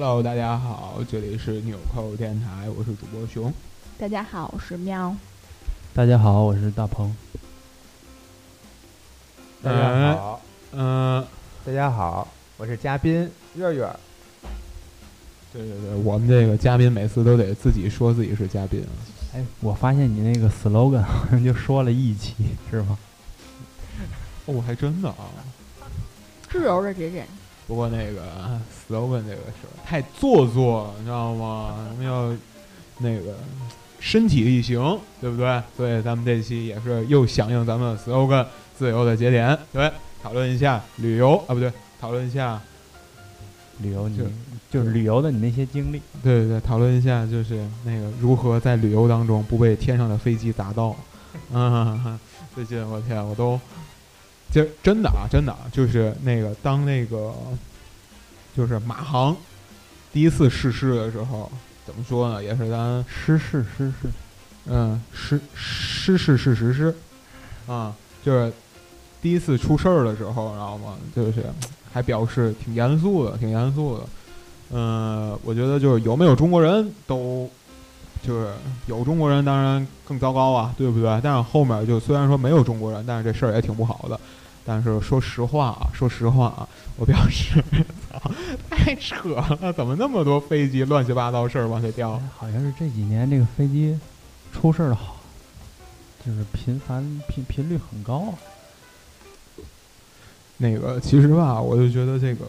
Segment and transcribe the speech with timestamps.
[0.00, 3.52] Hello，大家好，这里是纽扣电台，我是主播熊。
[3.98, 5.12] 大家好，我是喵。
[5.92, 7.12] 大家好，我是大鹏。
[9.60, 10.40] 大家好，
[10.70, 11.26] 嗯、
[11.66, 13.90] 大家好，我是嘉宾月月。
[15.52, 18.94] 对对对，我们这个嘉宾每次都得自己说自己是嘉宾啊。
[19.34, 22.36] 哎，我发现你那个 slogan 好像就说了一期，
[22.70, 22.96] 是吗？
[24.46, 25.26] 哦，还真的啊。
[26.48, 27.26] 自由的这人，
[27.68, 28.22] 不过那个
[28.88, 31.74] slogan 这个事儿太做作了，你知道吗？
[31.90, 32.34] 我们要
[32.98, 33.36] 那个
[34.00, 35.62] 身体力行，对不对？
[35.76, 39.92] 所以咱们这期也是又响应咱们 slogan，自由的节点，对，
[40.22, 42.60] 讨论一下旅游啊，不对，讨论一下，
[43.82, 44.24] 旅游你就
[44.70, 50.96] 就是旅游的你那些经历，对对对，讨论一下就是那个如何在旅游当中不被天上的飞机砸到。
[51.52, 52.18] 嗯，
[52.54, 53.60] 最近我天，我都，
[54.50, 57.32] 就真的啊，真的啊，就是那个当那个
[58.58, 59.36] 就是马航
[60.12, 61.48] 第一次试试的时候，
[61.86, 62.42] 怎么说呢？
[62.42, 64.08] 也是咱失事失事，
[64.66, 66.92] 嗯，失失事事实施
[67.68, 67.94] 啊，
[68.24, 68.52] 就是
[69.22, 70.96] 第一次出事儿的时候，知道吗？
[71.14, 71.44] 就是
[71.92, 74.04] 还表示挺严肃的，挺严肃的。
[74.72, 77.48] 嗯、我觉得就是有没有中国人都，
[78.26, 78.50] 就是
[78.88, 81.20] 有中国人当然更糟糕啊，对不对？
[81.22, 84.18] 但是后面就虽然说没有中国人，但是这事儿也挺不好的。
[84.68, 87.64] 但是说实话啊，说实话啊，我表示，
[88.12, 88.30] 操，
[88.68, 92.22] 太扯了，怎么那么多飞机乱七八糟事儿往下掉哎？
[92.36, 93.98] 好像是这几年这个飞机
[94.52, 95.16] 出事儿的好，
[96.26, 98.34] 就是频繁频频率很高。
[100.58, 102.44] 那个其实吧，我就觉得这个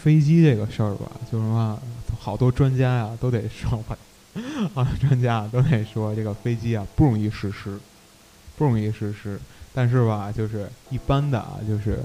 [0.00, 1.76] 飞机这个事儿吧，就是嘛，
[2.20, 3.98] 好多专家呀都得说吧，
[4.74, 7.76] 好多专家都得说这个飞机啊不容易失事，
[8.56, 9.38] 不容易实施。
[9.76, 11.98] 但是吧，就是一般的啊，就是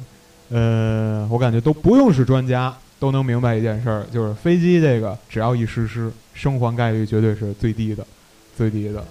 [0.49, 8.03] 呃，我感觉都不用是专家都能明白一件事儿，就是飞机这个只要一实施，生还概率绝对是最低的，
[8.57, 9.05] 最低的。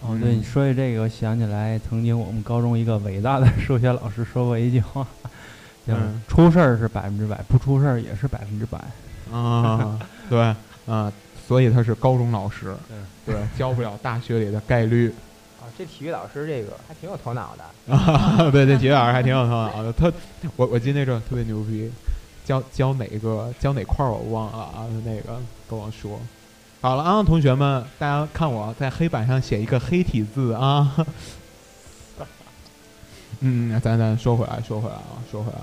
[0.00, 5.06] 哦，对，你说起这个，我想起来曾经我们高中一个伟大的数学老师说过一句话，
[5.86, 8.78] 就是嗯出事儿是百分之百，不出事儿也是百分之百。
[9.30, 10.00] 啊，
[10.30, 10.54] 对
[10.86, 11.12] 啊，
[11.46, 12.74] 所以他是高中老师，
[13.26, 15.12] 对对，教不了大学里的概率。
[15.68, 17.94] 啊，这体育老师这个还挺有头脑的。
[17.94, 19.92] 啊，对，这体育老师还挺有头脑的。
[19.92, 20.10] 他，
[20.56, 21.90] 我我记得那阵儿特别牛逼，
[22.44, 26.18] 教教哪个教哪块儿我忘了啊，那个跟我说。
[26.80, 30.96] 好了啊，同学们，大家看我在黑板上写一个黑体字啊。
[33.40, 35.58] 嗯，咱咱说回来，说回来啊，说回来。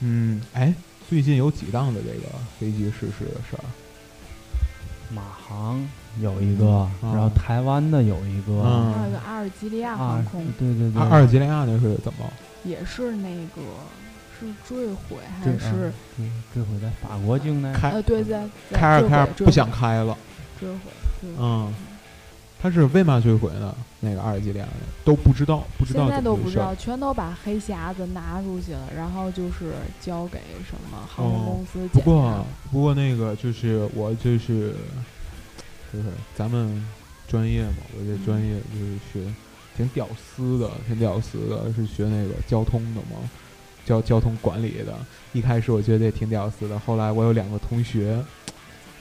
[0.00, 0.72] 嗯，哎，
[1.08, 2.28] 最近有几档的这个
[2.58, 3.64] 飞机失事的事儿？
[5.12, 5.86] 马航
[6.20, 12.26] 有一个，嗯然后台湾的有一个，嗯还有一个阿尔及利亚啊航空，，对对对，阿阿尔及利亚那是怎么？
[12.64, 13.62] 也是那个
[14.38, 20.16] 是坠毁还坠是啊对坠毁在法国境内，开呃对在在开着坠毁开着不想开了。
[20.58, 20.78] 坠毁，
[21.22, 21.72] 坠毁嗯，
[22.60, 23.74] 他是为嘛坠毁呢？
[24.00, 24.72] 那个阿尔及利亚的
[25.04, 26.42] 都不知道，不知道现在怎么回事。
[26.42, 29.72] 儿都不知道，全都把黑匣子拿出去了，然后就是
[30.02, 30.38] 交给
[30.68, 32.44] 什么航空公司检不过。
[32.70, 34.74] 不过那个就是我就是
[35.92, 36.84] 就是咱们
[37.28, 39.32] 专业嘛，我这专业就是学
[39.76, 43.18] 挺屌丝的，挺屌丝的，是学那个交通的嘛，
[43.84, 44.94] 交交通管理的。
[45.32, 48.22] 一开始我觉得也挺屌丝的，后来我有两个同学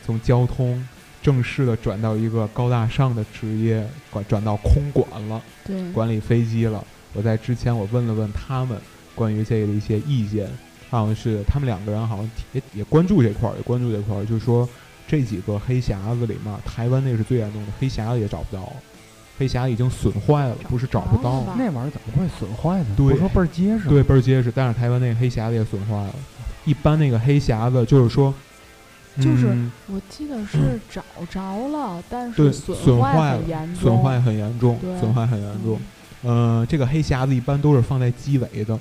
[0.06, 0.88] 从交通
[1.22, 5.42] 正式的转到一个高大上的职业，管转到空管了。
[5.66, 6.84] 对，管理飞机了。
[7.14, 8.80] 我在之前我问了问他们
[9.16, 10.48] 关于这个的一些意见，
[10.90, 14.70] 好像是他们两个人好像也也关注这块儿，也关注这块儿，就是说
[15.10, 18.72] 这几个黑匣子里面，台湾那是最严重的，黑匣子也找不到，
[19.40, 21.56] 黑匣子已经损坏了，不是找不到找不，到。
[21.58, 22.96] 那玩意儿怎么会损坏呢？
[22.96, 23.08] 对。
[23.08, 26.14] 不是说倍儿结实，对，倍儿结实，但是台湾那个黑匣子也损坏了。
[26.66, 28.32] 一般那个黑匣子就是说，
[29.18, 29.72] 就是嗯。
[29.88, 31.02] 我记得是找
[31.32, 35.00] 着了，但是损坏了坏很严重，损坏很严重，对。
[35.00, 35.80] 损坏很严重。
[36.22, 38.78] 呃，这个黑匣子一般都是放在机尾的，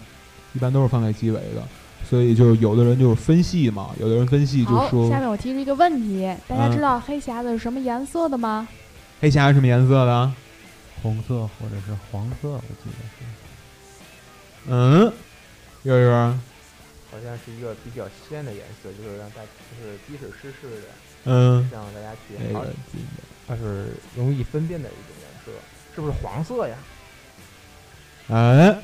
[0.52, 1.62] 一般都是放在机尾的，
[2.08, 8.66] 所以就是有的人就是分析嘛，有的人分析就好，说下面我提出一个问题，大家嗯知道黑匣子是什么颜色的吗？
[9.20, 10.32] 黑匣是什么颜色的？
[11.02, 13.24] 红色或者是黄色，我记得是。
[14.70, 15.12] 嗯，
[15.82, 16.10] 月月，
[17.10, 20.88] 好像是一个比较鲜的颜色，就是让大就是即使失事的，
[21.24, 22.70] 嗯，让大家去那好个
[23.46, 25.52] 它是容易分辨的一种颜色，
[25.94, 26.76] 是不是黄色呀？
[28.28, 28.76] 哎，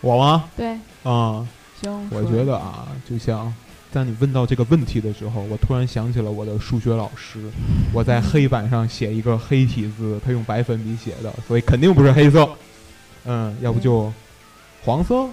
[0.00, 0.48] 我吗？
[0.56, 1.46] 对，啊、
[1.80, 3.52] 行，我觉得啊，就像
[3.92, 7.50] 当你问到这个问题的时候，我突然想起了我的数学老师，
[7.92, 12.48] 我在黑板上写一个黑体字，他用白粉笔写的，所以肯定不是黑色。
[13.24, 14.12] 嗯，要不就
[14.84, 15.28] 黄色。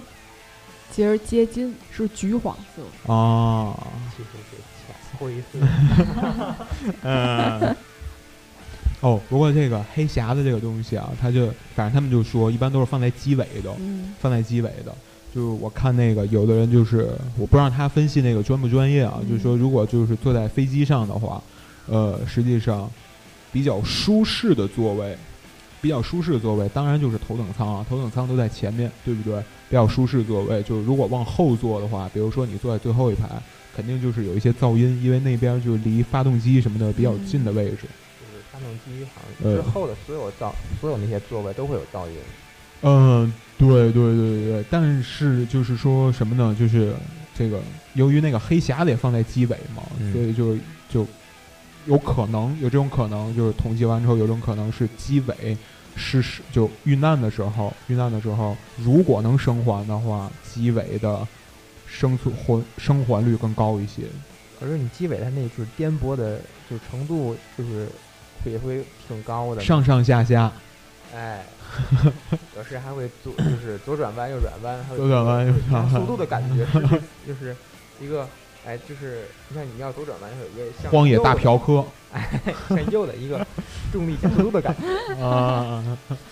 [0.90, 3.12] 其实接近是橘黄色。
[3.12, 3.76] 啊，
[4.16, 4.56] 其实是
[4.86, 5.58] 浅灰色。
[7.04, 7.76] 嗯，
[9.00, 14.94] 哦，不过这个黑匣子这个东西啊，它就反正他们就说，一般都是放在机尾的，嗯放在机尾的。
[15.34, 21.42] 就是我看那个有的人就是，我不知道他分析那个专不专业啊，嗯就是说如果就是坐在飞机上的话，
[21.86, 22.90] 呃，实际上
[23.52, 25.16] 比较舒适的座位，
[25.80, 29.38] 比较舒适的座位，当然就是头等舱啊，头等舱都在前面，对不对？
[29.68, 33.28] 比较舒适的座位，就是如果往后坐的话，比如说你坐在最后一排，
[33.76, 37.76] 肯定就是有一些噪音，因为那边就离发动机什么的比较近的位置。
[37.82, 42.16] 就是发动机好呃像之后的所有噪，所有那些座位都会有噪音。
[42.82, 46.56] 嗯，对对对对对，但是就是说什么呢？
[46.58, 46.94] 就是
[47.36, 47.60] 这个
[47.94, 50.56] 由于那个黑匣子也放在机尾嘛，嗯所以就
[50.88, 51.06] 就
[51.86, 55.56] 有可能有这种可能，就是统计完之后有种可能是机尾
[55.96, 61.26] 失事，就遇难的时候，遇难的时候如果能生还的话，机尾的
[61.86, 64.02] 生存还生还率更高一些。
[64.60, 66.40] 可是你机尾它那就是颠簸的，
[66.70, 67.88] 就程度就是
[68.44, 69.60] 也会挺高的。
[69.62, 70.52] 上上下下，
[71.14, 71.44] 哎，
[72.56, 76.80] 有时还会左就是左转弯右转弯，还有左转弯右转弯速度的感觉，是
[77.26, 77.54] 就是
[78.00, 78.26] 一个
[78.66, 83.46] 哎，就是你看你要左转弯，有一个像荒野大嫖客 哎，向右的一个
[83.92, 85.14] 重力加速度的感觉。
[85.22, 85.84] 啊，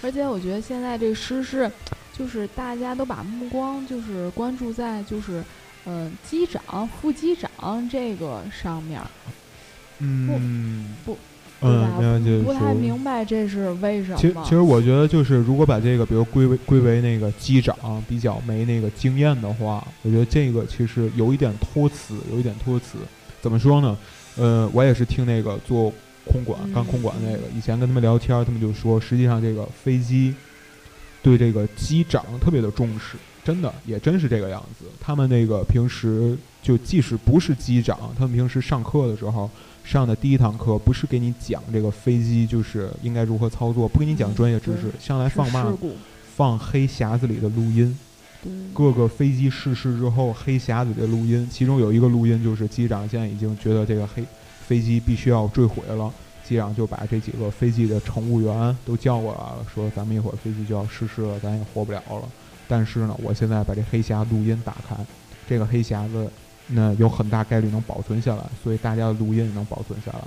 [0.03, 1.71] 而且我觉得现在这个失事，
[2.13, 5.43] 就是大家都把目光就是关注在就是，
[5.85, 7.51] 嗯、机长、副机长
[7.91, 9.01] 这个上面，
[9.99, 11.19] 嗯，不对
[11.67, 14.17] 嗯，不太明白这是为什么。
[14.17, 17.77] 其实，其实我觉得就是，如果把这个，比如归为归为那个机长
[18.09, 22.99] 比较没那个经验的话，我觉得这个其实有一点托词，有一点托词。
[23.41, 23.97] 怎么说呢？
[24.37, 25.93] 呃，我也是听那个做
[26.25, 30.35] 空管嗯干空管那个，以前跟他们聊天，他们就说，实际上这个飞机
[31.23, 34.85] 对这个机长特别的重视，真的也真是这个样子。
[35.01, 39.51] 他们那个平时就即使不是机长，他们平时上课的时候。
[39.87, 45.73] 上的第一堂课不是给你讲这个飞机就是应该如何操作，不给你讲专业知识对，上来放嘛
[46.35, 47.97] 放黑匣子里的录音，
[48.75, 54.25] 各个飞机失事之后黑匣子里的录音，其中有一个录音就是机长现在已经觉得这个黑
[54.67, 56.13] 飞机必须要坠毁了，
[56.45, 62.29] 机长就把这几个飞机的乘务员都叫过来了，说咱们一会儿飞机就要失事了，咱也活不了了。
[62.67, 64.97] 但是呢，我现在把这黑匣录音打开，
[65.49, 66.29] 这个黑匣子
[66.69, 70.25] 那有很大概率能保存下来，所以大家的录音也能保存下来。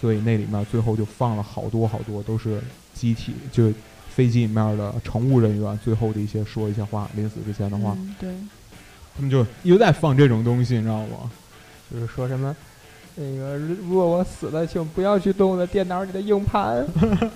[0.00, 2.60] 所以那里面最后就放了好多好多都是
[2.92, 3.72] 机体，就
[4.10, 8.30] 飞机里面的乘务人员最后的一些说一些话，临死之前的话，嗯，对，
[9.16, 11.30] 他们就一直在放这种东西，你知道吗？
[11.92, 12.54] 就是说什么，
[13.14, 16.86] 那个如如果我死了，请不要去动我的电脑里的硬盘。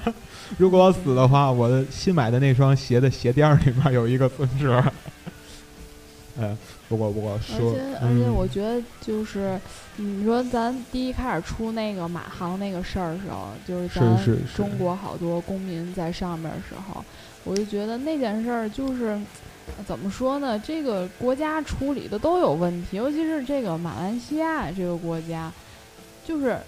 [0.59, 4.85] 如果我死的话，我的新买的那双鞋的鞋垫儿里面有一个存折。
[6.41, 6.57] 哎，
[6.89, 9.61] 不过不过而说，且而且嗯我觉得就是，
[9.97, 17.05] 你说咱第一开始出那个马航那个事儿的时候，就是中国好多公民在上面的时候，
[17.45, 19.19] 我就觉得那件事儿就是。
[19.79, 20.59] 呃怎么说呢？
[20.59, 25.53] 这个国家处理的都有问题，尤其是这个马来西亚这个国家，
[26.25, 26.59] 就是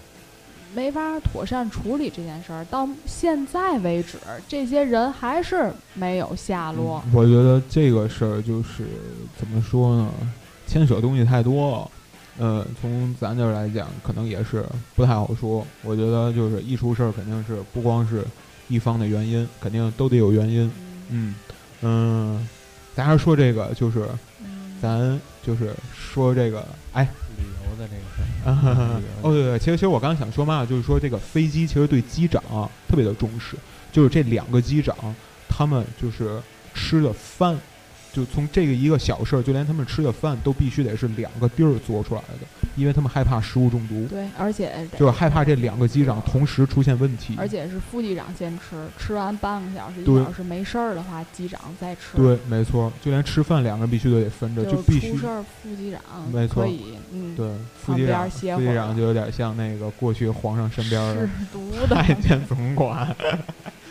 [0.75, 2.65] 没法妥善处理这件事儿。
[2.65, 7.01] 到现在为止，这些人还是没有下落。
[7.05, 8.85] 嗯我觉得这个事儿就是
[9.37, 10.09] 怎么说呢，
[10.67, 11.91] 牵扯东西太多了。
[12.39, 14.65] 呃，从咱这儿来讲，可能也是
[14.95, 15.65] 不太好说。
[15.83, 18.25] 我觉得就是一出事儿，肯定是不光是
[18.67, 20.65] 一方的原因，肯定都得有原因。
[21.11, 21.35] 嗯
[21.81, 22.47] 嗯嗯，
[22.95, 24.07] 咱还是说这个，就是
[24.41, 33.55] 嗯咱就是说这个，哎，旅游的这个， 哦，对对，其实其实我刚刚想说嘛，就是说这个飞机其实对机长啊特别的重视，
[33.91, 34.95] 就是这两个机长，
[35.47, 36.41] 他们就是
[36.73, 37.57] 吃的饭，
[38.11, 47.35] 就从这个一个小事儿，就连他们吃的饭都必须得是两个地儿做出来的，因为他们害怕食物中毒，对，而且就是害怕这两个机长同时出现问题。
[47.37, 52.17] 而且是副机长先吃，吃完半个小时、一对小时没事儿的话，机长再吃。
[52.17, 56.01] 对，没错，就连吃饭两个人必须都得分着，就必须出事儿，副机长
[56.31, 57.47] 没错可以，嗯，对
[57.79, 61.29] 副机长，副机长就有点像那个过去皇上身边的。
[61.87, 63.15] 太监总管。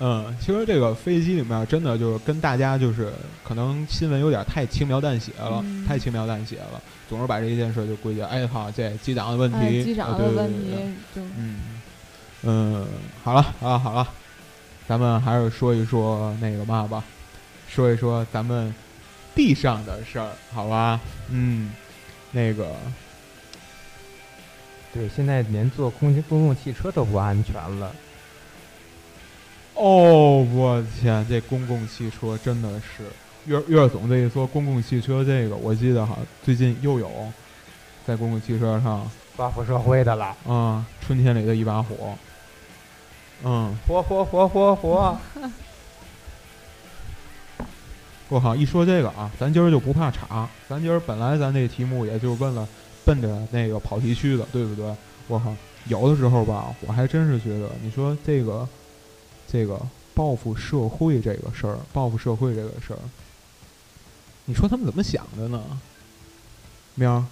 [0.00, 3.12] 嗯，其实这个飞机里面真的就是跟大家就是
[3.42, 11.60] 可能新闻有点太轻描淡写了，嗯太轻描淡写了，总是把这一件事就归结，哎好，这机长的问题，哎，机长的问题对对对就嗯
[12.42, 12.86] 嗯，
[13.24, 14.08] 好了好了好了，
[14.86, 17.02] 咱们还是说一说那个嘛吧，
[17.68, 18.72] 说一说咱们
[19.34, 21.00] 地上的事儿，好吧？
[21.30, 21.72] 嗯，
[22.30, 22.76] 那个
[24.94, 27.92] 对，现在连坐空气公共汽车都不安全了。
[29.80, 33.04] 哦，我天，这公共汽车真的是，
[33.46, 37.08] 月月总这一说公共汽车这个，我记得哈，最近又有
[38.04, 42.12] 在公共汽车上报复社会的了，嗯、春天里的一把火。
[43.44, 45.16] 嗯，火火火火火！
[48.28, 52.66] 我靠，一说这个啊，咱今儿就不怕岔，咱今儿本来咱这题目也就问了
[53.04, 54.92] 奔着那个跑题去的，对不对？
[55.28, 55.54] 我靠，
[55.86, 58.68] 有的时候吧，我还真是觉得，你说这个
[59.50, 59.80] 这个
[60.14, 62.98] 报复社会这个事儿，报复社会这个事儿，
[64.44, 65.62] 你说他们怎么想的呢？
[66.94, 67.24] 喵，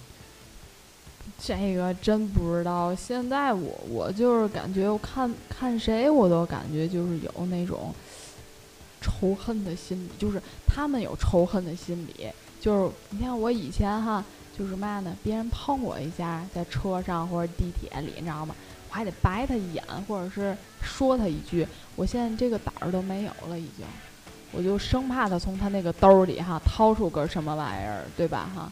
[1.37, 2.95] 这个真不知道。
[2.95, 7.93] 现在我我就是感觉，我看看谁我都感觉就是有那种
[9.01, 12.27] 仇恨的心理，就是他们有仇恨的心理。
[12.59, 14.23] 就是你看我以前哈，
[14.57, 18.55] 就是嘛呢，别人碰我一下，在车上或者地铁里，你知道吗？
[18.89, 21.67] 我还得白他一眼，或者是说他一句。
[21.95, 23.85] 我现在这个胆儿都没有了，已经。
[24.51, 28.71] 我就生怕他从他那个兜儿里哈掏出个什么玩意儿，对吧哈？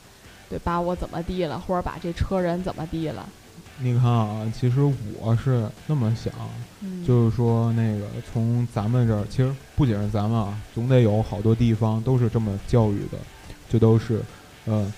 [0.50, 3.28] 对，把我怎么地了，或者把这车人怎么地了？
[3.80, 4.80] 你看啊，其实
[5.20, 6.32] 我是那么想，
[6.80, 13.18] 嗯，就是说那个从咱们这儿，其实不仅是咱们啊，总得有好多地方都是这么教育的，
[13.68, 14.24] 就都是，
[14.66, 14.90] 呃，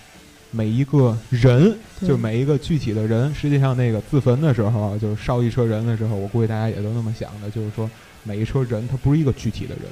[0.57, 7.87] 每一个人，就每一个具体的人，实际上那个自焚的时候啊，就是烧一车人的时候，我估计大家也都那么想的，就是说
[8.23, 9.83] 每一车人他不是一个具体的人，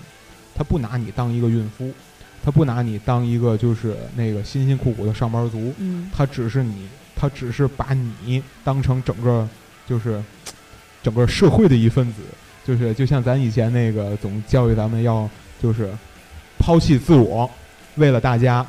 [0.55, 1.91] 他不拿你当一个孕妇，
[2.43, 7.93] 他不拿你当一个就是那个辛辛苦苦的上班族，嗯，他只是你，他只是把
[8.23, 9.47] 你当成整个
[9.87, 10.19] 就是
[11.03, 12.21] 整个社会的一份子，
[12.65, 15.29] 就是就像咱以前那个总教育咱们要
[15.61, 15.91] 就是
[16.57, 17.47] 抛弃自我，
[17.97, 18.65] 为了大家，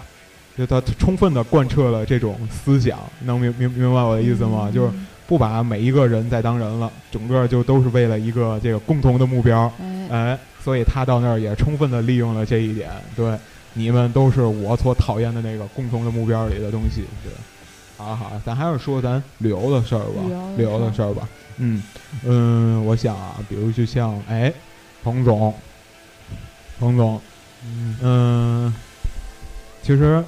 [0.56, 4.70] 就他充分的贯彻了这种思想，能明明明白我的意思吗？
[4.72, 13.36] 就是嗯不把每一个人再当人了，整个就都是为了一个这个共同的目标，哎，哎，所以他到那儿也充分的利用了这一点，对，
[13.72, 17.32] 你们都是我所讨厌的那个共同的目标里的东西，对。
[17.96, 20.22] 好好，咱还是说咱旅游的事儿吧，
[20.56, 21.28] 旅旅游的事儿吧。
[21.56, 21.82] 嗯
[22.24, 24.52] 嗯，我想啊，比如就像哎，
[25.02, 25.52] 彭总，
[26.78, 27.20] 彭总，
[27.64, 28.74] 嗯，嗯，
[29.82, 30.22] 其实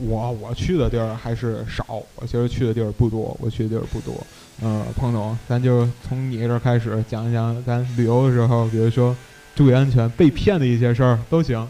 [0.00, 4.14] 我我去的地儿还是少，我其实去的地儿不多，我去的地儿不多。
[4.62, 9.16] 嗯，彭总，咱就从你这儿开始讲一讲咱旅游的时候，比如说
[9.54, 11.66] 注意安全、被骗的一些事儿都行。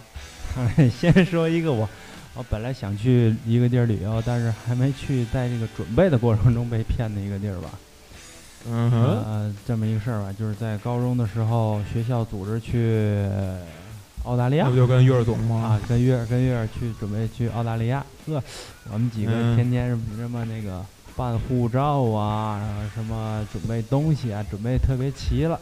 [0.98, 1.88] 先说一个我，
[2.34, 7.70] 我本来想去一个地儿旅游，但是还没去，在这个准备的过程中被骗的一个地儿吧。
[8.68, 13.24] 嗯哼，呃，这么一个事儿吧，就是在高中的时候，学校组织去
[14.24, 18.04] 澳大利亚那不就跟月儿总啊？，跟月儿跟月儿去准备去澳大利亚。
[18.26, 18.42] 呵，
[18.92, 20.84] 我们几个嗯天天什么那个
[21.16, 25.58] 办护照啊，然后什么准备东西啊，准备特别齐了。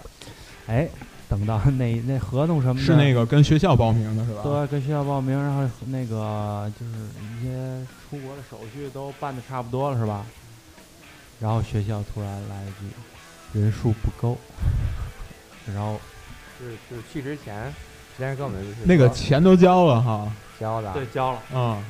[0.66, 0.88] 哎，
[1.28, 4.42] 等到那那合同什么的，是那个跟学校报名的是吧？
[4.42, 6.92] 对，跟学校报名，然后那个就是
[7.38, 10.26] 一些出国的手续都办的差不多了，是吧？
[11.40, 14.36] 然后学校突然来一句，人数不够，
[15.72, 16.00] 然后
[16.58, 17.72] 就是就是去之前，
[18.18, 20.28] 之前跟我们那个钱都交了哈。
[20.58, 21.80] 交的，交了，嗯，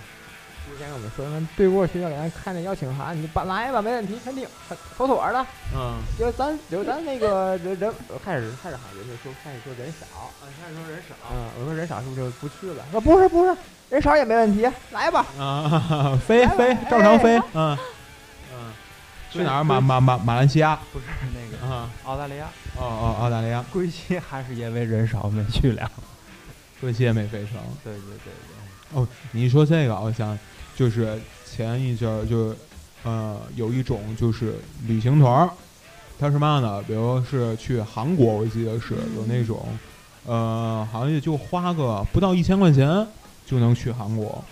[0.69, 4.47] 之前跟我们说，那对过学校给咱看那邀请函，你就办来吧，没问题，肯定
[4.95, 5.47] 妥妥的。
[5.75, 7.91] 嗯，就咱就咱那个人人
[8.23, 10.31] 开始开始好像人家说开始说人少，
[10.61, 12.85] 开始说人少，嗯，我说人少是不是就不去了？
[12.93, 13.57] 说不是不是，
[13.89, 15.25] 人少也没问题，来吧。
[15.39, 17.39] 啊， 飞飞，照常飞。
[17.55, 17.75] 嗯
[18.53, 18.73] 嗯，
[19.31, 19.65] 去对哪儿？
[19.65, 20.79] 马马马马来西亚。
[20.93, 22.45] 不是那个啊，澳大利亚，
[22.77, 25.91] 哦哦，澳大利亚，归期还是因为人少没去了。
[26.81, 27.59] 飞机也没飞成。
[27.85, 28.33] 对对对
[28.93, 30.39] 哦，你一说这个，我想
[30.75, 32.57] 就是前一阵儿就是
[33.05, 34.55] 呃有一种就是
[34.87, 35.51] 旅行团儿，
[36.19, 36.83] 它是嘛呢？
[36.85, 39.67] 比如是去韩国，我记得是有那种
[40.25, 43.07] 呃，好像也就花个不到一千块钱
[43.47, 44.43] 就能去韩国。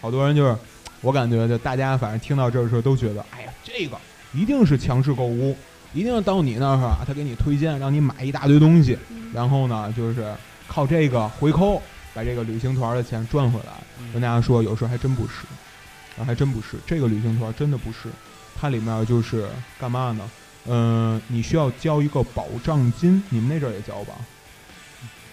[0.00, 0.56] 好多人就是
[1.00, 3.96] 我感觉就大家反正听到这儿的时候都觉得，哎呀，这个
[4.34, 5.56] 一定是强势购物，
[5.94, 8.98] 一定要到你那儿啊，他给你推荐，让你买一大堆东西，
[9.32, 10.34] 然后呢就是
[10.68, 11.82] 靠这个回扣。
[12.14, 13.74] 把这个旅行团的钱赚回来，
[14.12, 15.46] 跟大家说，有时候还真不是，
[16.20, 18.08] 啊，还真不是，这个旅行团真的不是，
[18.58, 19.48] 它里面就是
[19.78, 20.28] 干嘛呢？
[20.66, 24.14] 嗯、你需要交一个保障金，你们那阵儿也交吧？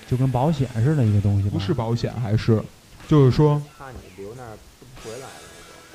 [0.08, 1.58] 就跟保险似的一个东西吧。
[1.58, 2.62] 不是保险，还是
[3.08, 5.34] 就是说，怕你留那儿不回来了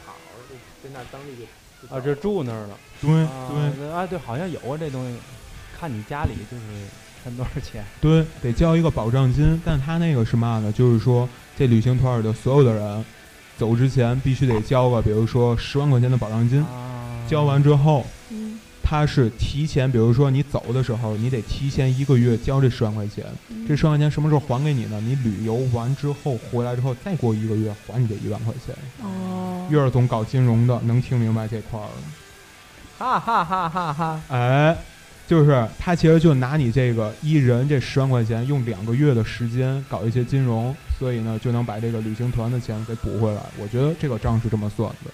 [0.05, 0.15] 跑
[0.49, 2.77] 就在那儿当地就就啊，这住那儿了。
[3.01, 5.17] 对啊对啊，对，好像有啊这东西，
[5.79, 6.65] 看你家里就是
[7.23, 7.85] 看多少钱。
[8.01, 10.73] 对，得交一个保障金，但他那个是嘛呢？
[10.73, 13.05] 就是说这旅行团里的所有的人
[13.57, 23.25] 走之前必须得交个，比如说十万块钱的保障金，啊，交完之后，嗯，他是提前，比如说你走的时候，你得提前一个月交这十万块钱。
[23.49, 25.01] 嗯这十万块钱什么时候还给你呢？
[25.01, 28.75] 你旅游完之后回来之后，再过一个月还你这一万块钱。
[29.01, 31.87] 哦，月儿总搞金融的，能听明白这块儿。
[32.99, 34.21] 哈哈哈哈哈！
[34.29, 34.77] 哎，
[35.31, 43.41] 就是他其实就拿你这个一人这十万块钱，用两个月的时间搞一些金融，所以呢就能把这个旅行团的钱给补回来。
[43.57, 45.11] 我觉得这个账是这么算的，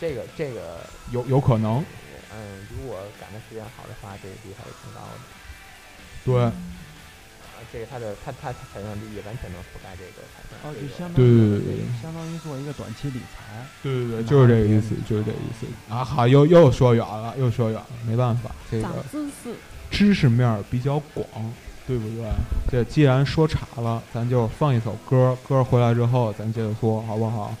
[0.00, 0.78] 这个这个，
[1.10, 1.84] 有有可能。
[2.32, 5.18] 嗯，如果赶的时间好的话，这个率还是挺高的。
[6.24, 6.52] 对，啊，
[7.72, 13.64] 这个它的它它它产生利益完全能覆盖这个产生哦，就相当对于对对对相当于做一个短期理财。
[13.82, 16.04] 对对对，就是这个意思，就是这个意思啊！
[16.04, 19.54] 好，又又说远了，又说远了，没办法，这个知识。
[19.90, 21.26] 知识面儿比较广，
[21.86, 22.24] 对不对？
[22.70, 27.54] 这既然说岔了，咱就放一首歌，歌回来之后咱接着说，好不好？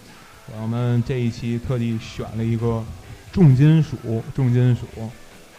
[0.60, 2.84] 我们这一期特地选了一个
[3.32, 4.86] 重金属，重金属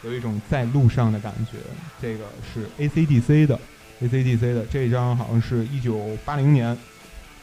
[0.03, 1.57] 有一种在路上的感觉。
[2.01, 3.59] 这个是 AC/DC 的
[4.01, 6.77] ，AC/DC 的这张好像是一九八零年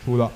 [0.05, 0.31] 出的。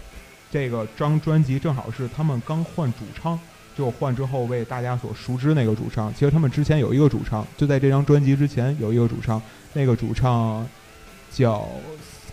[0.51, 3.41] 这个张专辑正好是他们刚换主唱，
[3.77, 6.13] 就换之后为大家所熟知那个主唱。
[6.13, 9.41] 其实他们之前有一个主唱，就在这张专辑之前有一个主唱，
[9.73, 10.67] 那个主唱
[11.31, 11.67] 叫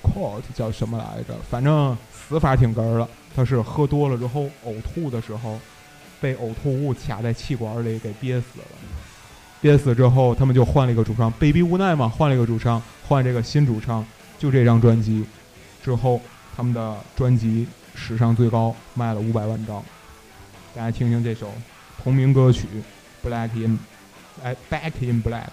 [0.04, 1.34] Scott，叫什么来着？
[1.50, 3.08] 反正死法挺哏儿的。
[3.34, 5.58] 他是喝多了之后呕吐的时候，
[6.20, 8.66] 被呕吐物卡在气管里给憋死了。
[9.62, 14.06] 憋死之后，他们就换了一个主唱，被逼无奈嘛，换了一个主唱，换这个新主唱。
[14.38, 15.26] 就这张专辑
[15.84, 16.22] 之后，
[16.56, 19.84] 他们的专辑史上最高卖了五百万张。
[20.74, 21.52] 大家听听这首
[22.02, 22.68] 同名歌曲
[23.28, 23.78] 《Black in》，
[24.42, 25.44] 哎，《Back in Black》。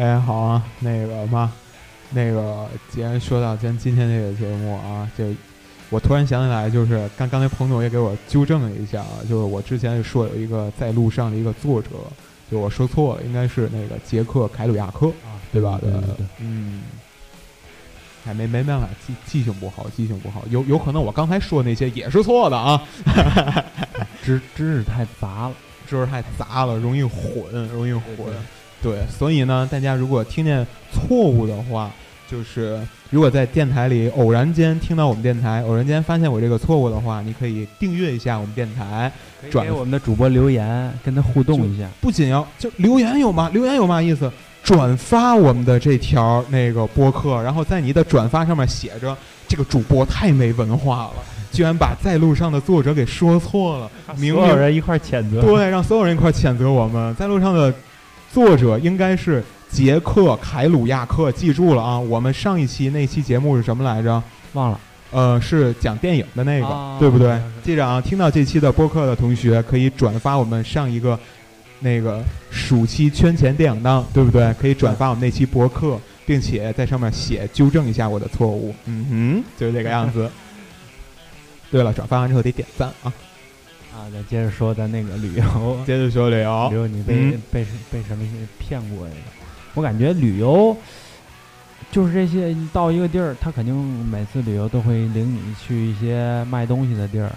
[0.00, 1.52] 哎，好啊，那个嘛，
[2.08, 5.36] 那个既然说到咱今天这个节目啊，这
[5.90, 11.90] 我突然想起来，就是刚刚才彭总也给我纠正了一下啊，就是我之前说有一个在路上的一个作者，
[12.50, 15.76] 就我说错了，应该是那个杰克凯鲁亚克，啊，对吧？
[15.82, 16.80] 对对对，嗯，
[18.24, 22.82] 哎，没没办法，记记性不好，记性不好，有有可能我刚才说那些也是错的啊，
[24.24, 25.52] 知知识太杂了。
[25.86, 28.14] 知识太杂了，容易混，容易混。
[28.82, 31.90] 对对，所以呢，大家如果听见错误的话，
[32.30, 39.10] 就是如果在电台里偶然间听到我们电台，偶然间发现我这个错误的话，你可以订阅一下我们电台。
[39.50, 41.88] 转给我们的主播留言，跟他互动一下。
[41.98, 44.30] 不仅要就留言有嘛，留言有嘛意思？
[44.62, 49.16] 转发我们的这条那个播客，然后在你的转发上面写着
[49.48, 51.12] 这个主播太没文化了，
[51.50, 55.40] 居然把在路上的作者给说错了，明 明所有人一块儿谴责。
[55.40, 57.14] 对，让所有人一块儿谴责我们。
[57.16, 57.72] 在路上的
[58.32, 61.98] 作者应该是杰克·凯鲁亚克，记住了啊！
[61.98, 64.22] 我们上一期那期节目是什么来着？
[64.52, 64.80] 忘了。
[65.10, 67.40] 呃，是讲电影的那个，啊对不对？
[67.64, 71.18] 记着啊，听到这期的播客的同学可以转发我们上一个
[71.80, 74.54] 那个暑期圈钱电影档，对不对？
[74.54, 78.72] 可以转发我们那期播客，并且在上面写纠正一下我的错误。
[78.84, 80.30] 嗯哼，就是这个样子。
[81.68, 83.12] 对了，转发完之后得点赞啊！
[84.00, 88.24] 啊，再接着说咱那个旅游， 接着说旅旅游，游你被、嗯被被什么
[88.58, 89.12] 骗过呀？
[89.74, 90.74] 我感觉旅游
[91.92, 93.74] 就是这些，你到一个地儿，他肯定
[94.06, 97.30] 每次旅游都会领你去一些卖东西的地儿，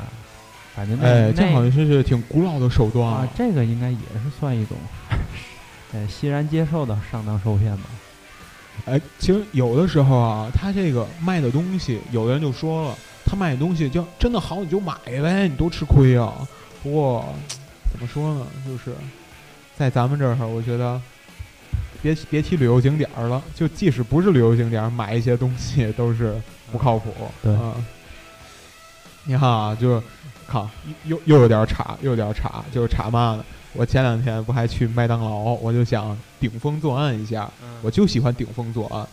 [0.74, 4.78] 反正那哎，这好像是是挺古老的手段啊，这个应该也是算一种，
[5.94, 7.84] 呃，欣然接受的上当受骗吧。
[8.86, 12.98] 哎，其实有的时候啊，他这个卖的东西，有的人就说了，
[13.34, 16.32] 他卖东西就真的好，你就买呗，你多吃亏啊。
[16.84, 17.26] 不过
[17.92, 18.96] 怎么说呢，就是
[19.76, 21.02] 在咱们这儿，我觉得
[22.00, 26.40] 别别提旅游景点儿了，就即使不是旅游景点儿，买一些东西都是
[26.72, 27.12] 不靠谱。
[27.42, 27.74] 对嗯
[29.24, 30.04] 你看啊，就是
[30.46, 30.70] 靠
[31.06, 33.44] 又又有点岔，又有点岔，就是岔嘛呢？
[33.74, 37.50] 我前两天不还去麦当劳，我就想顶风作案一下，
[37.82, 39.08] 我就喜欢顶风作案。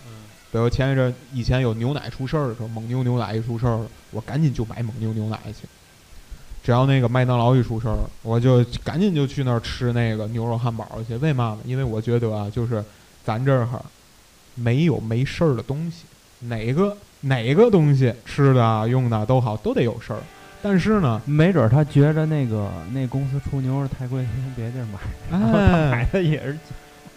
[0.52, 5.66] 比如前一阵以前有牛奶出事儿的时候，蒙牛牛奶一出事儿，我赶紧就买蒙牛牛奶去。
[6.62, 11.16] 只要那个麦当劳一出事儿，我就赶紧就去那儿吃那个牛肉汉堡去。
[11.16, 11.58] 为嘛呢？
[11.64, 12.84] 因为我觉得啊，就是
[13.24, 13.66] 咱这儿
[14.54, 16.04] 没有没事儿的东西，
[16.40, 20.18] 哪个哪个东西吃的啊、用的都好，都得有事儿。
[20.62, 24.98] 但是呢，没准儿他觉着那个那公司出牛肉太贵，他从别地儿买，
[25.30, 26.58] 然后他买哎，的也是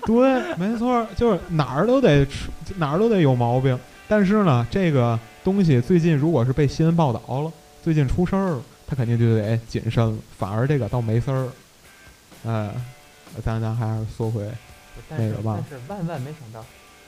[0.07, 3.77] 对，没错儿，就是哪儿都得吃，哪儿都得有毛病。
[4.07, 10.15] 但是呢，这个东西最近如果是被新闻报道了，最近出事儿了，他肯定就得谨慎了。
[10.37, 11.47] 反而这个倒没事儿。
[12.45, 12.69] 哎，
[13.43, 14.45] 咱咱还是缩回，
[15.09, 16.65] 那个吧但是万万没想到，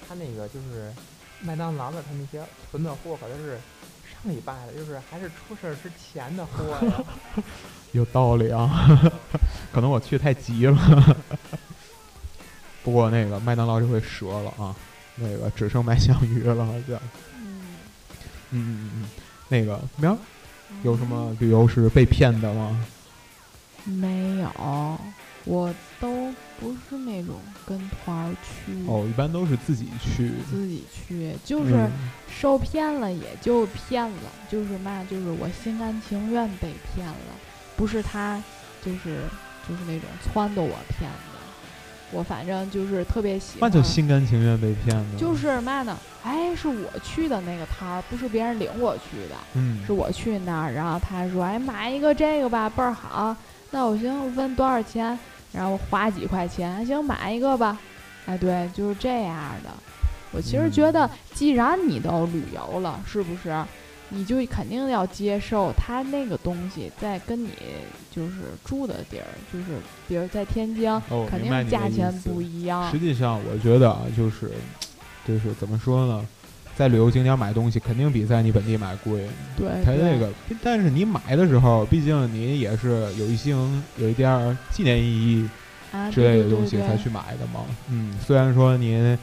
[0.08, 0.92] 他那个就是
[1.42, 3.60] 麦当劳的他那些囤的货可都是
[4.24, 7.04] 上礼拜的，就是还是出事儿之前的货呀。
[7.92, 8.90] 有道理啊，
[9.74, 10.78] 可能我去太急了。
[12.86, 14.74] 不过那个麦当劳这回折了啊，
[15.16, 16.98] 那个只剩麦香鱼了，好像。
[17.42, 17.76] 嗯，
[18.52, 19.10] 嗯嗯嗯嗯，
[19.50, 20.18] 那个苗儿
[20.84, 22.86] 有什么旅游是被骗的吗？
[23.86, 25.00] 没有，
[25.46, 31.92] 我都不是那种跟团儿去，哦，一般都是自己去，自己去，就是嗯
[32.30, 37.16] 受骗了也就骗了，就是嘛，就是我心甘情愿被骗了，
[37.76, 38.42] 不是他，
[38.84, 39.22] 就是
[39.68, 41.35] 就是那种撺掇我骗的。
[42.12, 45.06] 我反正就是特别喜欢，那就心甘情愿被骗了。
[45.18, 53.36] 就是嘛呢，哎，是我去的那个摊儿，不是别人领我去的，嗯，是我去那儿，然后他说，哎，买一个这个吧，倍儿好。
[53.72, 55.18] 那我行，我问多少钱，
[55.52, 57.78] 然后花几块钱，行，买一个吧。
[58.26, 59.70] 哎，对，就是这样的。
[60.32, 63.64] 我其实觉得，既然你都旅游了，是不是？
[64.16, 67.50] 你就肯定要接受他那个东西，在跟你
[68.16, 69.66] 就是住的地儿，就是
[70.08, 72.98] 比如在天津，哦，肯定价钱不一样实。
[72.98, 74.52] 际上，我觉得啊，就是
[75.28, 76.26] 就是怎么说呢，
[76.76, 79.28] 在旅游景点买东西肯定比在你本地买贵。
[79.58, 80.32] 对，对它这个，
[80.64, 83.52] 但是你买的时候，毕竟你也是有一些
[83.98, 85.50] 有一点纪念意义
[85.92, 87.66] 啊之类的东西才去买的嘛。
[87.90, 89.18] 嗯，虽然说您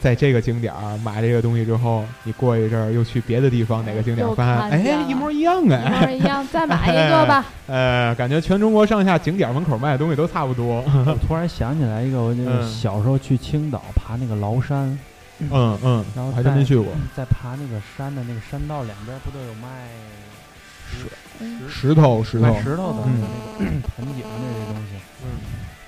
[0.00, 7.44] 在这个景点儿买这个东西之后，你过一阵儿又去别的地方哪个景点儿又发现，哎，一模一样哎，一模一样，再买一个吧。
[7.66, 10.82] 呃， 感觉全中国上下景点儿门口卖的东西都差不多。
[11.04, 14.98] 我突然想起来一个，我就小时候去青岛爬那个崂山，
[15.40, 16.86] 嗯嗯，然后还真没去过。
[17.16, 19.68] 在爬那个山的那个山道两边不都有卖
[20.90, 21.08] 石
[21.68, 23.20] 石头，石头卖，石头的嗯
[23.58, 24.96] 那个盆景那些东西？
[25.24, 25.28] 嗯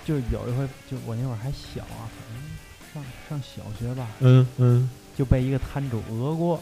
[0.02, 2.08] 就有一回，就我那会儿还小啊，
[2.92, 6.60] 上上小学吧，嗯嗯，就被一个摊主讹过。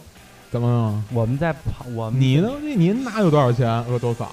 [0.50, 1.04] 怎么了？
[1.12, 2.50] 我们在旁，我们你呢？
[2.62, 3.66] 那您哪有多少钱？
[3.86, 4.30] 讹多少？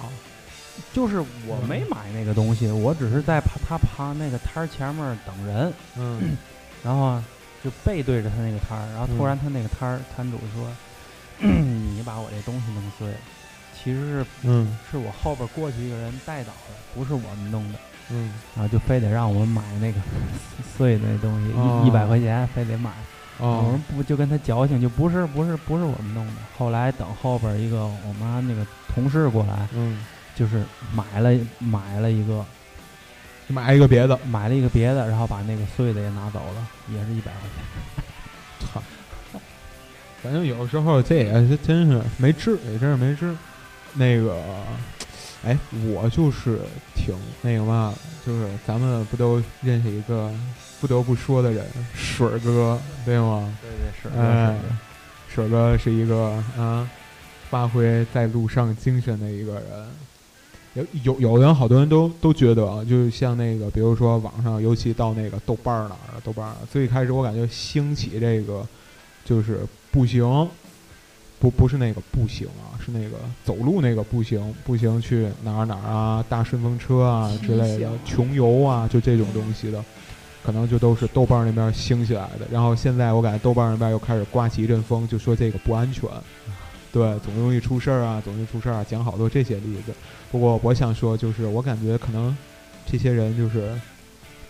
[0.92, 6.36] 就是我没买那个东西，我只是在爬他旁那个摊儿前面等人，嗯
[6.84, 7.24] 然后啊
[7.64, 10.68] 就背对着他那个摊儿，然后突嗯然他那个摊儿摊主说
[11.40, 13.18] ：“你把我这东西弄碎了。”
[13.86, 17.78] 其实是嗯是我后边过去一个人带倒的，不是我们弄的，
[18.10, 20.00] 嗯，然后就非得让我们买那个
[20.76, 22.90] 碎的那东西，哦一一百块钱非得买。
[23.38, 26.32] 我哦们不就跟他矫情，就不是不是不是我们弄的。
[26.58, 32.44] 后来等后边一个我妈那个同事过来，嗯，就是买了买了一个
[33.46, 34.18] 买一个别的。
[34.26, 38.68] 买了一个别的，然后把那个碎的也拿走了，也是一百块钱。
[38.72, 38.82] 操！
[40.22, 43.32] 反正有时候这也是真是没治，也真是没治。
[43.96, 44.36] 那个，
[45.44, 45.58] 哎，
[45.92, 46.58] 我就是
[46.94, 47.94] 挺那个嘛，
[48.26, 50.30] 就是咱们不都认识一个
[50.80, 53.52] 不得不说的人，水儿哥，对吗？
[53.62, 54.58] 对对是哎，
[55.28, 56.88] 水儿哥是一个啊，
[57.50, 59.64] 发挥在路上精神的一个人。
[60.74, 68.66] 有有有人，好多人都都觉得啊，就是像那个，比如说网上，尤其到那个豆瓣儿那儿，豆瓣儿最开始我感觉兴起这个
[69.24, 70.46] 就是步行，
[71.38, 79.84] 不不是那个步行啊，是那个走路那个步行，步行去哪儿哪儿啊，搭顺风车啊之类的，穷游啊，就这种东西的，
[80.42, 82.46] 可能就都是豆瓣那边兴起来的。
[82.50, 86.08] 然后现在我感觉豆瓣那边又开始刮起一阵风，就说这个不安全。
[86.90, 89.92] 对，总容易出事儿啊，总容易出事儿啊，讲好多这些例子。
[90.32, 92.34] 不过我想说，就是我感觉可能
[92.90, 93.78] 这些人就是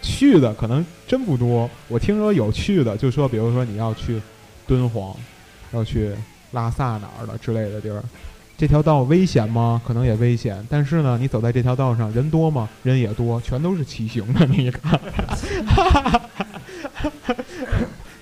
[0.01, 1.69] 去的可能真不多。
[1.89, 4.23] 我听说有去的，就说比如说你要去
[4.65, 5.13] 敦煌，
[5.73, 6.13] 要去
[6.53, 8.03] 拉萨哪儿的之类的地儿，
[8.57, 9.81] 这条道危险吗？
[9.87, 10.65] 可能也危险。
[10.71, 12.69] 但是呢，你走在这条道上，人多吗？
[12.83, 15.01] 人也多，全都是骑行的，你看，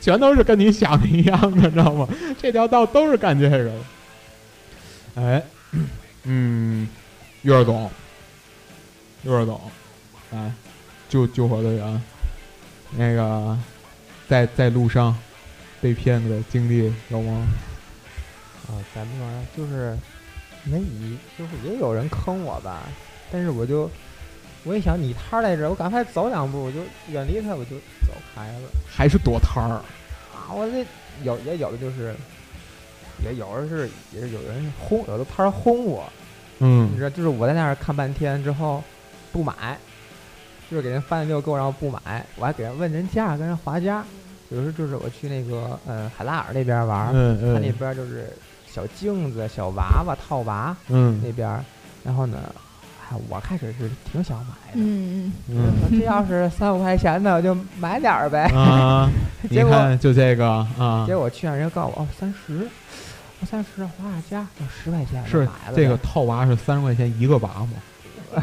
[0.01, 2.09] 全都是跟你想的一样的，知道吗？
[2.41, 3.73] 这条道都是干这个的。
[5.15, 5.43] 哎，
[6.25, 6.89] 嗯，
[7.43, 7.89] 月儿总，
[9.23, 9.61] 月儿总，
[10.33, 10.53] 哎，
[11.09, 12.03] 救救火队员，
[12.97, 13.57] 那个
[14.27, 15.17] 在在路上
[15.81, 17.47] 被骗的经历有吗？
[18.69, 19.97] 啊，在路上就是
[20.65, 22.83] 没以，就是也有人坑我吧，
[23.31, 23.91] 但是我就
[24.65, 26.79] 我一想你摊儿在这儿，我赶快走两步，我就
[27.13, 28.69] 远离他，我就走开了。
[28.87, 29.75] 还是躲摊儿？
[30.35, 30.85] 啊，我这
[31.23, 32.15] 有也有的就是，
[33.25, 36.05] 也有的是也是有人轰，有的摊儿轰我，
[36.59, 38.83] 你嗯知道，就是我在那儿看半天之后
[39.33, 39.77] 不买，
[40.71, 44.05] 就是给人翻了六够，然后不买，我还给人问人价，跟人划价。
[44.51, 48.31] 有时候就是我去那个呃海拉尔那边玩儿，嗯他那嗯边儿就是
[48.75, 51.63] 小镜子、小娃娃、套娃嗯那边儿，
[52.03, 52.39] 然后呢，
[53.09, 58.51] 哎，我开始是挺想买的，嗯嗯，嗯这要是三五块钱的，我就买点儿呗。
[58.57, 59.09] 啊，
[59.43, 62.67] 你结果看就这个啊结，果我去让人告诉我哦三十，
[63.41, 63.93] 我三十划
[64.29, 68.43] 下家，要十块钱是买了这个套娃是三十块钱一个娃吗？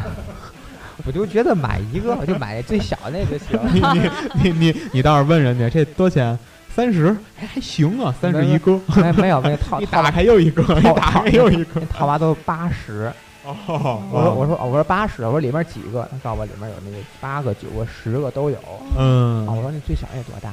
[1.04, 3.58] 我就觉得买一个我就买最小那个行。
[3.74, 6.38] 你你你你你倒是问人家这多少钱？
[6.74, 8.80] 三十，哎还行啊，三十一个。
[8.96, 11.86] 没没有没有 套一打开又一个，一打开又一个那。
[11.86, 13.12] 套娃都八十，
[13.44, 16.08] 哦，我说我说哦我说八十，我说里面几个？
[16.10, 18.58] 他告诉我里面有那个八个、九个、十个都有。
[18.98, 20.52] 嗯啊，我说那最小那多大？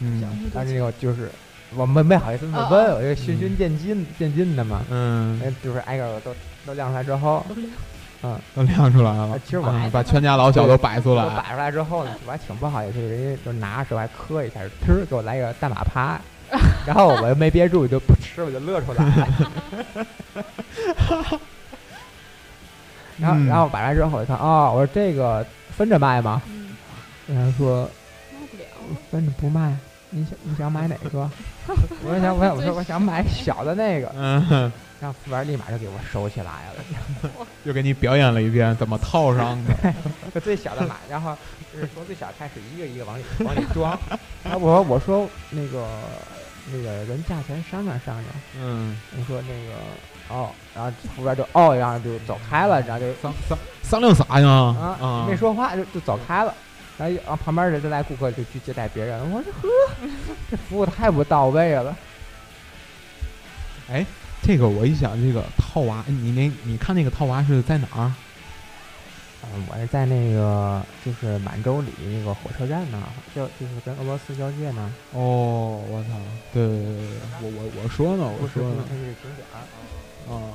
[0.00, 0.22] 嗯
[0.54, 1.30] 但是那个就是
[1.76, 4.80] 我没没好意思那么问，我就循序渐进渐进的嘛。
[4.90, 6.34] 嗯，哎，就是挨个都
[6.66, 7.44] 都亮出来之后，
[8.54, 9.38] 都亮出来了啊。
[9.44, 11.28] 其实我还嗯把全家老小都摆出我来。
[11.40, 16.20] 摆出来之后呢，我还挺不好意思，人家就拿的时候还磕一下，嘚儿给我来个大马趴，
[16.86, 19.28] 然后我又没憋住，就不吃，我就乐出来了。
[23.18, 25.44] 然后嗯然后摆出来之后，我一看，哦，我说这个
[25.76, 26.40] 分着卖吗？
[26.48, 26.74] 嗯，
[27.26, 27.82] 人家说
[28.32, 28.64] 卖不了。
[29.10, 29.76] 分着不卖，
[30.10, 31.30] 你想你想买哪个？
[32.04, 39.94] 我想我想我说我想买小的那个，嗯，然后服务员立马就给我收起来了， 又给你表演了一遍怎么套上的。
[40.34, 41.36] 就最小的买，然后
[41.72, 43.98] 就是从最小开始一个一个往里往里装。
[44.44, 45.86] 然后我我说那个
[46.72, 48.26] 那个人价钱商量商量，
[48.60, 54.48] 嗯，我说那个哦，然后服务员就哦，然后就走开了，然后就商商商量啥呀？
[54.48, 56.54] 啊啊，没说话就就走开了。
[56.98, 59.68] 然后然后旁边的这来顾客就去接待别人，我说呵，
[60.50, 61.96] 这服务太不到位了。
[63.90, 64.04] 哎
[64.42, 68.12] 这个我一想，这个套娃，你那你看那个套娃是在哪儿？
[69.44, 73.02] 嗯，我是在那个就是满洲里那个火车站呢，
[73.34, 74.92] 交就是跟俄罗斯交界呢。
[75.12, 76.10] 哦，我操！
[76.52, 77.06] 对对对
[77.40, 80.32] 我我我说呢，我说呢它，是景点儿。
[80.32, 80.54] 啊，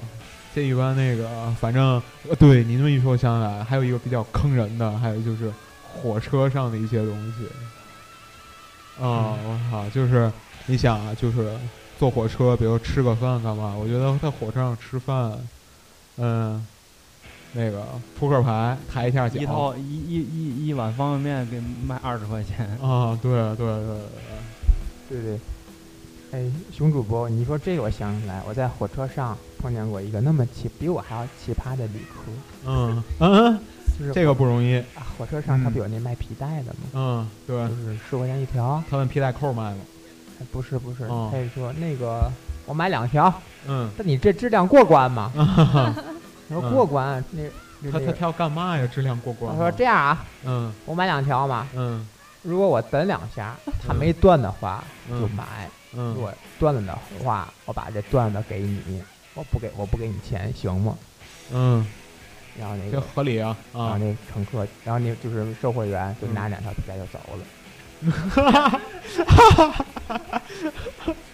[0.56, 5.52] 这一般那个，反正呃，对你这么一说，我想起来，还有一个比较坑人的，还有就是
[6.02, 7.48] 火车上的一些东西。
[9.04, 9.88] 啊，我操！
[9.90, 10.32] 就是
[10.66, 11.56] 你想啊，就是
[12.00, 13.76] 坐火车，比如吃个饭干嘛？
[13.76, 15.38] 我觉得在火车上吃饭，
[16.18, 16.66] 嗯，
[17.54, 17.86] 那个
[18.20, 24.00] 扑克牌抬一下脚一套一一一一碗方便面给卖二十块钱，啊，对对对对
[25.10, 25.40] 对对。
[26.32, 32.32] 哎，熊主播，你说这个我想起来，我在火车上碰见过一个那么奇，比我还要奇葩的旅客，
[32.66, 33.60] 嗯嗯，
[34.00, 36.90] 就是这个不容易，啊火车上他嗯不有那卖皮带的吗？
[36.94, 38.82] 嗯，对就，是十块钱一条。
[38.90, 39.78] 他们皮带扣卖吗？
[40.40, 42.30] 哎不是不是，哦他就说那个
[42.66, 43.34] 我买两条，
[43.68, 45.32] 嗯，那你这质量过关吗？
[45.36, 45.94] 他
[46.50, 47.52] 我说嗯过关，那就
[48.00, 48.86] 那他他要干嘛呀？
[48.88, 49.60] 质量过关他？
[49.60, 52.08] 说这样啊，嗯我买两条嘛，嗯
[52.44, 53.56] 如果我等两下，
[53.86, 55.44] 它嗯没断的话就嗯买；
[55.92, 59.02] 如嗯果断了的话，我把这断的给你，
[59.34, 60.96] 我不给我不给你钱，行吗？
[61.52, 62.07] 嗯，这
[62.60, 63.80] 然后那个， 合理啊啊！
[63.80, 67.44] 然后那乘客，然后那就是售货员就嗯拿两条皮带就走了。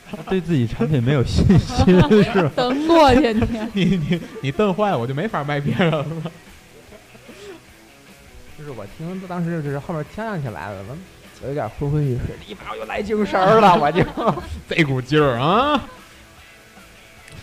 [0.09, 1.86] 他 对自己产品没有信心
[2.23, 2.51] 是吧？
[2.55, 3.33] 等过去
[3.73, 3.86] 你。
[3.86, 6.05] 你你你蹬坏了，我就没法卖别人了。
[8.57, 10.86] 就是我听当时就是后面呛呛起来了，
[11.41, 14.01] 我有点昏昏欲睡，立马我就来精神儿了，我就。
[14.69, 15.83] 这股劲儿啊！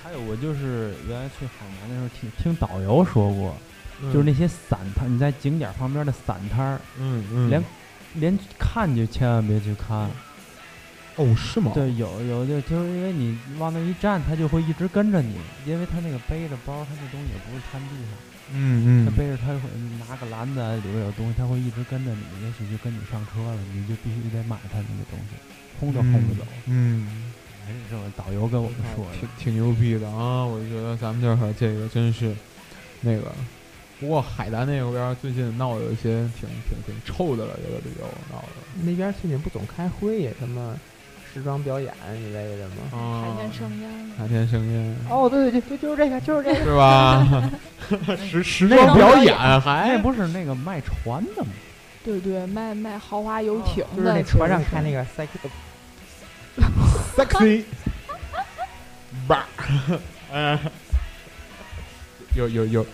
[0.03, 3.55] 还有我就是原来去海南的时候听听导游说过，
[4.13, 7.63] 就是那些散摊，你在景点旁边的散摊儿，嗯嗯，连
[8.15, 10.09] 连看就千万别去看，
[11.17, 11.73] 哦，是吗？
[11.75, 15.37] 对，有有的就是因为你往那一站，它就会一直跟着你，
[15.67, 18.13] 因为它那个背着包，它那东西也不是摊地上，
[18.53, 19.61] 嗯嗯，它背着它会
[20.09, 25.37] 拿个篮子里边有东西，它会一直跟着你，也许就跟你上车了，你就必须得买它那个东西，
[25.79, 26.43] 轰都轰不走。
[26.67, 27.07] 嗯，
[27.67, 29.35] 还是这种导游跟我们说挺的。
[29.39, 30.45] 挺牛逼的啊！
[30.45, 32.35] 我觉得咱们这儿这个真是
[33.03, 33.31] 那个。
[34.01, 38.49] 不过海南那边最近闹的有一些挺挺挺臭的了，这个旅游闹的。
[38.83, 40.75] 那边最近不总开会呀，什么
[41.33, 42.77] 时装表演一类的吗？
[42.93, 46.65] 啊，海天盛宴，海天盛宴哦，对对对，就就是这个，就是这个。
[46.65, 47.51] 是吧？
[48.31, 51.51] 时时那个装表演那还不是那个卖船的吗？
[52.03, 55.05] 对对，卖卖豪华游艇就是，那船上开那个。
[57.17, 57.65] sexy，sexy
[59.29, 59.47] 吧，
[60.33, 60.59] 嗯，
[62.35, 62.87] 有有有，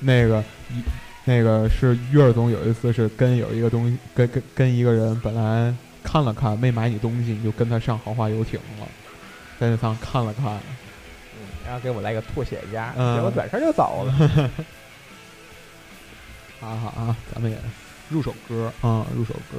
[0.00, 0.82] 那个一
[1.24, 8.86] 那个是月儿总有一次是跟有一个东西跟跟跟一个人本来看了看没买你东西，你就跟他上豪华游艇了，
[9.58, 10.46] 在那上看了看，
[11.36, 14.12] 嗯，然后给我来个吐血家，嗯结果转身就走了。
[16.60, 17.58] 好好啊，咱们也
[18.08, 19.58] 入首歌啊，入首歌。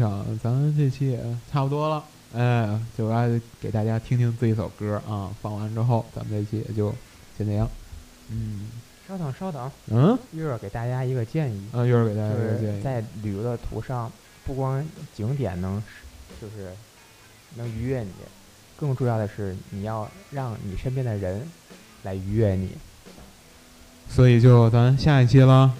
[0.00, 1.20] 上咱们这期也
[1.52, 5.30] 差不多了，哎，就来给大家听听这一首歌啊。
[5.40, 6.92] 放完之后，咱们这期也就
[7.36, 7.68] 先这样。
[8.30, 8.68] 嗯
[9.06, 12.82] 稍等稍等，嗯，月儿给大家一个建议，啊，一会儿给大家一个建议。
[12.82, 14.10] 在旅游的途上，
[14.44, 14.84] 不光
[15.16, 15.82] 景点能
[16.40, 16.72] 就是
[17.56, 18.10] 能愉悦你，
[18.76, 21.44] 更重要的是你要让你身边的人
[22.04, 22.76] 来愉悦你。
[24.08, 25.74] 所以就咱下一期了。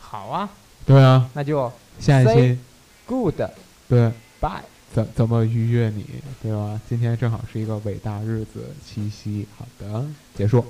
[0.00, 0.48] 好啊，
[0.86, 2.58] 对啊，那就下一期
[3.06, 3.40] good
[3.88, 4.62] 对 bye。
[4.92, 6.04] 怎怎么愉悦你，
[6.42, 6.78] 对吧？
[6.86, 9.46] 今天正好是一个伟大日子，七夕。
[9.56, 10.62] 好的，结束。